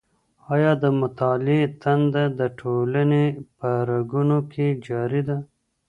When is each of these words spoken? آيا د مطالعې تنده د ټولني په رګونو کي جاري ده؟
آيا 0.53 0.71
د 0.83 0.85
مطالعې 1.01 1.61
تنده 1.81 2.23
د 2.39 2.41
ټولني 2.59 3.25
په 3.57 3.69
رګونو 3.89 4.37
کي 4.51 4.65
جاري 4.87 5.21
ده؟ 5.27 5.37